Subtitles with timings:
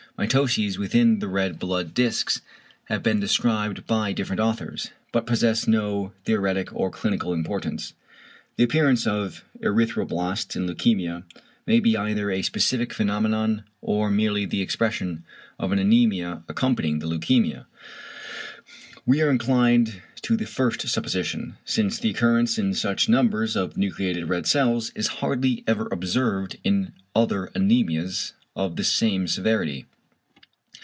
[0.19, 2.41] Mitoses within the red blood discs
[2.89, 7.95] have been described by different authors, but possess no theoretic or clinical importance.
[8.55, 11.23] The appearance of erythroblasts in leukæmia
[11.65, 15.23] may be either a specific phenomenon, or merely the expression
[15.57, 17.65] of an anæmia accompanying the leukæmia.
[19.07, 24.29] We are inclined to the first supposition, since the occurrence in such numbers of nucleated
[24.29, 29.87] red cells is hardly ever observed in other anæmias of the same severity.